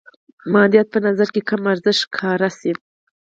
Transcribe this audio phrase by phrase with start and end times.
[0.53, 2.71] مادیات په نظر کې کم ارزښته ښکاره شي.